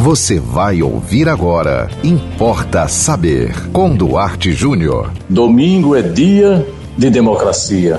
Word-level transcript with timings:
Você 0.00 0.38
vai 0.38 0.80
ouvir 0.80 1.28
agora. 1.28 1.90
Importa 2.04 2.86
saber. 2.86 3.68
Com 3.72 3.96
Duarte 3.96 4.52
Júnior. 4.52 5.10
Domingo 5.28 5.96
é 5.96 6.02
dia 6.02 6.64
de 6.96 7.10
democracia. 7.10 7.98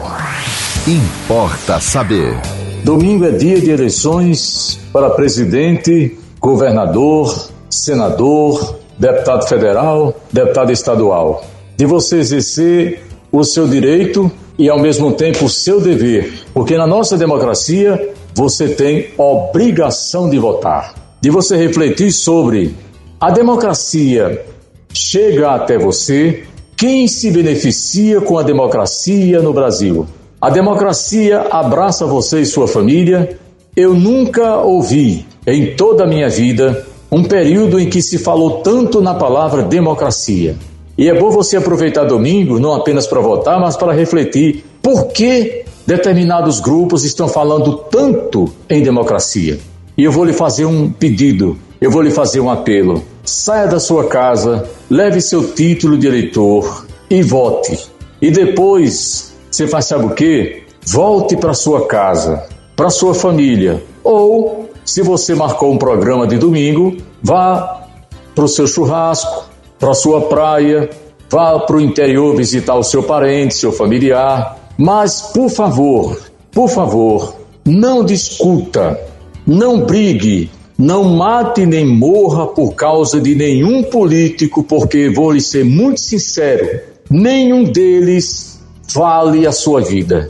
Importa 0.87 1.77
saber. 1.81 2.39
Domingo 2.85 3.25
é 3.25 3.31
dia 3.31 3.59
de 3.59 3.69
eleições 3.69 4.79
para 4.93 5.09
presidente, 5.09 6.17
governador, 6.39 7.49
senador, 7.69 8.79
deputado 8.97 9.45
federal, 9.45 10.15
deputado 10.31 10.71
estadual. 10.71 11.43
De 11.75 11.85
você 11.85 12.19
exercer 12.19 13.03
o 13.29 13.43
seu 13.43 13.67
direito 13.67 14.31
e 14.57 14.69
ao 14.69 14.79
mesmo 14.79 15.11
tempo 15.11 15.45
o 15.45 15.49
seu 15.49 15.81
dever, 15.81 16.45
porque 16.53 16.77
na 16.77 16.87
nossa 16.87 17.17
democracia 17.17 18.13
você 18.33 18.69
tem 18.69 19.09
obrigação 19.17 20.29
de 20.29 20.39
votar 20.39 20.98
de 21.21 21.29
você 21.29 21.57
refletir 21.57 22.11
sobre 22.11 22.75
a 23.19 23.31
democracia 23.31 24.45
chega 24.93 25.51
até 25.51 25.77
você, 25.77 26.43
quem 26.77 27.07
se 27.07 27.29
beneficia 27.29 28.21
com 28.21 28.37
a 28.37 28.43
democracia 28.43 29.41
no 29.41 29.51
Brasil? 29.51 30.07
A 30.39 30.49
democracia 30.49 31.41
abraça 31.51 32.05
você 32.05 32.41
e 32.41 32.45
sua 32.45 32.67
família. 32.67 33.37
Eu 33.75 33.93
nunca 33.93 34.57
ouvi 34.61 35.25
em 35.45 35.75
toda 35.75 36.05
a 36.05 36.07
minha 36.07 36.29
vida 36.29 36.85
um 37.11 37.23
período 37.23 37.79
em 37.79 37.89
que 37.89 38.01
se 38.01 38.17
falou 38.17 38.61
tanto 38.61 39.01
na 39.01 39.13
palavra 39.13 39.63
democracia. 39.63 40.55
E 40.97 41.09
é 41.09 41.19
bom 41.19 41.29
você 41.29 41.57
aproveitar 41.57 42.05
domingo 42.05 42.59
não 42.59 42.73
apenas 42.73 43.07
para 43.07 43.19
votar, 43.19 43.59
mas 43.59 43.75
para 43.75 43.91
refletir 43.91 44.63
por 44.81 45.07
que 45.07 45.63
determinados 45.85 46.59
grupos 46.59 47.03
estão 47.03 47.27
falando 47.27 47.75
tanto 47.89 48.45
em 48.69 48.81
democracia. 48.81 49.59
E 49.99 50.03
eu 50.05 50.13
vou 50.13 50.23
lhe 50.23 50.31
fazer 50.31 50.63
um 50.63 50.89
pedido, 50.89 51.57
eu 51.81 51.91
vou 51.91 52.01
lhe 52.01 52.09
fazer 52.09 52.39
um 52.39 52.49
apelo. 52.49 53.03
Saia 53.25 53.67
da 53.67 53.81
sua 53.81 54.07
casa, 54.07 54.63
leve 54.89 55.19
seu 55.19 55.51
título 55.51 55.97
de 55.97 56.07
eleitor 56.07 56.85
e 57.09 57.21
vote. 57.21 57.77
E 58.21 58.31
depois, 58.31 59.35
você 59.51 59.67
faz 59.67 59.87
sabe 59.87 60.05
o 60.05 60.11
quê? 60.11 60.63
Volte 60.87 61.35
para 61.35 61.53
sua 61.53 61.85
casa, 61.85 62.47
para 62.77 62.89
sua 62.89 63.13
família. 63.13 63.83
Ou, 64.01 64.69
se 64.85 65.01
você 65.01 65.35
marcou 65.35 65.69
um 65.73 65.77
programa 65.77 66.25
de 66.25 66.37
domingo, 66.37 66.95
vá 67.21 67.85
para 68.33 68.45
o 68.45 68.47
seu 68.47 68.67
churrasco, 68.67 69.49
para 69.77 69.93
sua 69.93 70.21
praia, 70.29 70.89
vá 71.29 71.59
para 71.59 71.75
o 71.75 71.81
interior 71.81 72.37
visitar 72.37 72.75
o 72.75 72.83
seu 72.83 73.03
parente, 73.03 73.53
seu 73.53 73.73
familiar. 73.73 74.57
Mas, 74.77 75.23
por 75.33 75.49
favor, 75.49 76.17
por 76.53 76.69
favor, 76.69 77.35
não 77.65 78.01
discuta 78.01 79.08
não 79.49 79.83
brigue, 79.83 80.51
não 80.77 81.03
mate 81.03 81.65
nem 81.65 81.83
morra 81.83 82.45
por 82.45 82.75
causa 82.75 83.19
de 83.19 83.33
nenhum 83.33 83.81
político, 83.81 84.61
porque 84.61 85.09
vou 85.09 85.31
lhe 85.31 85.41
ser 85.41 85.65
muito 85.65 85.99
sincero, 85.99 86.81
nenhum 87.09 87.63
deles 87.63 88.61
vale 88.93 89.47
a 89.47 89.51
sua 89.51 89.81
vida. 89.81 90.29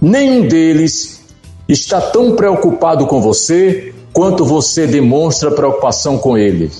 Nenhum 0.00 0.46
deles 0.46 1.24
está 1.66 1.98
tão 1.98 2.36
preocupado 2.36 3.06
com 3.06 3.22
você 3.22 3.94
quanto 4.12 4.44
você 4.44 4.86
demonstra 4.86 5.50
preocupação 5.50 6.18
com 6.18 6.36
ele. 6.36 6.70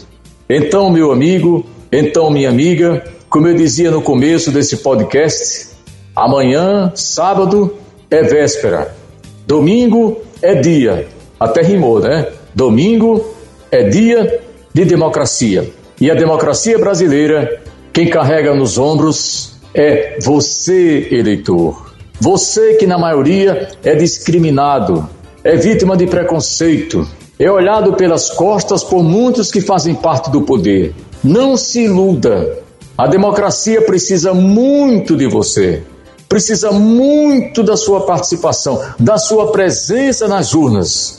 Então, 0.48 0.90
meu 0.90 1.10
amigo, 1.10 1.64
então, 1.90 2.30
minha 2.30 2.50
amiga, 2.50 3.02
como 3.30 3.48
eu 3.48 3.54
dizia 3.54 3.90
no 3.90 4.02
começo 4.02 4.50
desse 4.50 4.76
podcast, 4.76 5.68
amanhã, 6.14 6.92
sábado, 6.94 7.74
é 8.10 8.22
véspera, 8.22 8.94
domingo 9.46 10.18
é 10.42 10.54
dia 10.54 11.17
até 11.38 11.62
rimou, 11.62 12.00
né? 12.00 12.26
Domingo 12.54 13.34
é 13.70 13.84
dia 13.84 14.40
de 14.72 14.84
democracia. 14.84 15.70
E 16.00 16.10
a 16.10 16.14
democracia 16.14 16.78
brasileira, 16.78 17.60
quem 17.92 18.08
carrega 18.08 18.54
nos 18.54 18.78
ombros 18.78 19.52
é 19.74 20.18
você, 20.22 21.08
eleitor. 21.10 21.92
Você 22.20 22.74
que 22.74 22.86
na 22.86 22.98
maioria 22.98 23.68
é 23.84 23.94
discriminado, 23.94 25.08
é 25.44 25.56
vítima 25.56 25.96
de 25.96 26.06
preconceito, 26.06 27.06
é 27.38 27.50
olhado 27.50 27.92
pelas 27.92 28.30
costas 28.30 28.82
por 28.82 29.04
muitos 29.04 29.50
que 29.52 29.60
fazem 29.60 29.94
parte 29.94 30.30
do 30.30 30.42
poder. 30.42 30.94
Não 31.22 31.56
se 31.56 31.84
iluda. 31.84 32.58
A 32.96 33.06
democracia 33.06 33.80
precisa 33.82 34.34
muito 34.34 35.16
de 35.16 35.28
você. 35.28 35.84
Precisa 36.28 36.72
muito 36.72 37.62
da 37.62 37.76
sua 37.76 38.00
participação, 38.00 38.82
da 38.98 39.16
sua 39.16 39.52
presença 39.52 40.26
nas 40.26 40.52
urnas. 40.52 41.17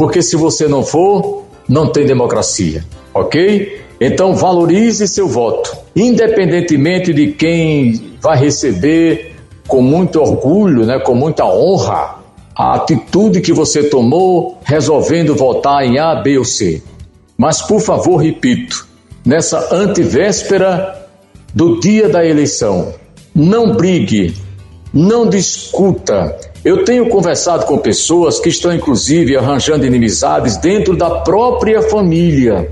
Porque 0.00 0.22
se 0.22 0.34
você 0.34 0.66
não 0.66 0.82
for, 0.82 1.44
não 1.68 1.92
tem 1.92 2.06
democracia, 2.06 2.82
ok? 3.12 3.82
Então 4.00 4.34
valorize 4.34 5.06
seu 5.06 5.28
voto, 5.28 5.76
independentemente 5.94 7.12
de 7.12 7.32
quem 7.32 8.14
vai 8.18 8.38
receber 8.38 9.34
com 9.68 9.82
muito 9.82 10.18
orgulho, 10.18 10.86
né, 10.86 10.98
com 11.00 11.14
muita 11.14 11.44
honra, 11.44 12.16
a 12.56 12.76
atitude 12.76 13.42
que 13.42 13.52
você 13.52 13.90
tomou 13.90 14.58
resolvendo 14.64 15.36
votar 15.36 15.84
em 15.84 15.98
A, 15.98 16.14
B 16.14 16.38
ou 16.38 16.46
C. 16.46 16.82
Mas 17.36 17.60
por 17.60 17.82
favor, 17.82 18.16
repito, 18.16 18.88
nessa 19.22 19.68
antivéspera 19.70 21.10
do 21.52 21.78
dia 21.78 22.08
da 22.08 22.24
eleição, 22.24 22.94
não 23.34 23.76
brigue, 23.76 24.34
não 24.92 25.28
discuta, 25.28 26.38
eu 26.64 26.84
tenho 26.84 27.08
conversado 27.08 27.64
com 27.64 27.78
pessoas 27.78 28.38
que 28.38 28.48
estão, 28.48 28.74
inclusive, 28.74 29.36
arranjando 29.36 29.86
inimizades 29.86 30.56
dentro 30.56 30.96
da 30.96 31.20
própria 31.20 31.80
família. 31.82 32.68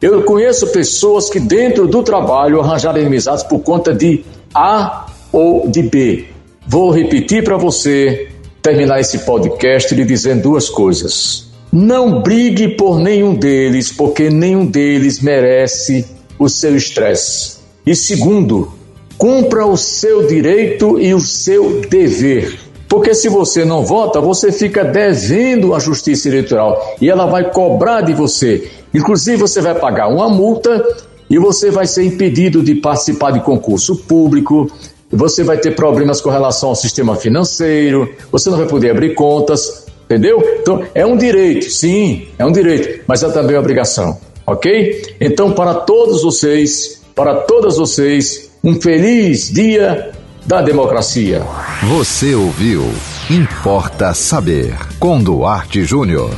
Eu 0.00 0.22
conheço 0.22 0.66
pessoas 0.68 1.30
que, 1.30 1.40
dentro 1.40 1.88
do 1.88 2.02
trabalho, 2.02 2.60
arranjaram 2.60 3.00
inimizades 3.00 3.42
por 3.42 3.60
conta 3.60 3.94
de 3.94 4.24
A 4.54 5.06
ou 5.32 5.68
de 5.68 5.82
B. 5.82 6.26
Vou 6.66 6.90
repetir 6.90 7.42
para 7.42 7.56
você, 7.56 8.28
terminar 8.62 9.00
esse 9.00 9.18
podcast 9.20 9.94
lhe 9.94 10.04
dizendo 10.04 10.42
duas 10.42 10.68
coisas. 10.68 11.48
Não 11.72 12.22
brigue 12.22 12.68
por 12.68 13.00
nenhum 13.00 13.34
deles, 13.34 13.90
porque 13.90 14.30
nenhum 14.30 14.64
deles 14.64 15.20
merece 15.20 16.06
o 16.38 16.48
seu 16.48 16.76
estresse. 16.76 17.56
E 17.84 17.96
segundo, 17.96 18.72
cumpra 19.18 19.66
o 19.66 19.76
seu 19.76 20.26
direito 20.26 20.98
e 21.00 21.14
o 21.14 21.20
seu 21.20 21.80
dever. 21.82 22.58
Porque 22.88 23.14
se 23.14 23.28
você 23.28 23.64
não 23.64 23.84
vota, 23.84 24.20
você 24.20 24.52
fica 24.52 24.84
devendo 24.84 25.74
à 25.74 25.78
justiça 25.78 26.28
eleitoral 26.28 26.96
e 27.00 27.10
ela 27.10 27.26
vai 27.26 27.50
cobrar 27.50 28.02
de 28.02 28.12
você. 28.12 28.70
Inclusive, 28.94 29.38
você 29.38 29.60
vai 29.60 29.74
pagar 29.74 30.08
uma 30.08 30.28
multa 30.28 30.84
e 31.28 31.38
você 31.38 31.70
vai 31.70 31.86
ser 31.86 32.04
impedido 32.04 32.62
de 32.62 32.76
participar 32.76 33.32
de 33.32 33.40
concurso 33.40 33.96
público. 33.96 34.70
Você 35.10 35.42
vai 35.42 35.58
ter 35.58 35.74
problemas 35.74 36.20
com 36.20 36.30
relação 36.30 36.68
ao 36.68 36.74
sistema 36.74 37.16
financeiro, 37.16 38.08
você 38.30 38.50
não 38.50 38.58
vai 38.58 38.66
poder 38.66 38.90
abrir 38.90 39.14
contas, 39.14 39.86
entendeu? 40.04 40.42
Então, 40.60 40.82
é 40.94 41.04
um 41.06 41.16
direito, 41.16 41.70
sim, 41.70 42.28
é 42.38 42.44
um 42.44 42.52
direito, 42.52 43.02
mas 43.06 43.22
é 43.22 43.28
também 43.28 43.56
uma 43.56 43.60
obrigação, 43.60 44.18
ok? 44.46 45.16
Então, 45.20 45.52
para 45.52 45.74
todos 45.74 46.22
vocês, 46.22 47.02
para 47.14 47.36
todas 47.42 47.76
vocês, 47.76 48.43
um 48.64 48.80
feliz 48.80 49.52
dia 49.52 50.10
da 50.46 50.62
democracia. 50.62 51.42
Você 51.82 52.34
ouviu 52.34 52.82
Importa 53.28 54.14
Saber, 54.14 54.74
com 54.98 55.22
Duarte 55.22 55.84
Júnior. 55.84 56.30